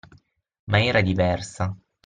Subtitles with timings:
[0.65, 1.71] Ma era diversa